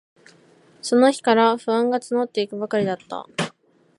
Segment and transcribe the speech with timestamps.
[0.81, 3.27] その日から、不安がつのっていくばかりだった。